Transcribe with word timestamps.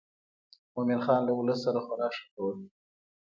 مومن 0.75 0.99
خان 1.05 1.21
له 1.27 1.33
ولس 1.35 1.59
سره 1.65 1.79
خورا 1.85 2.07
ښه 2.15 2.23
کول. 2.33 2.55